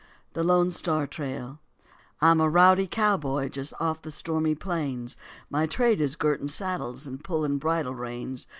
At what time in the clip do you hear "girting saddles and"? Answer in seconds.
6.15-7.23